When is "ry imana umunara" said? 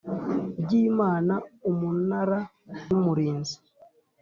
0.61-2.39